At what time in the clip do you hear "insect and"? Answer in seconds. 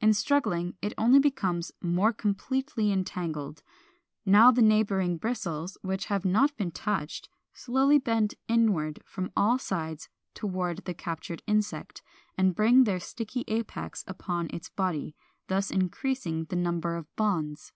11.46-12.52